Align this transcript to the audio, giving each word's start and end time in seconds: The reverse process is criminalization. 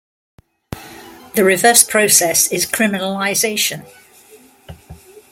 The 1.35 1.43
reverse 1.43 1.83
process 1.83 2.51
is 2.51 2.65
criminalization. 2.65 3.85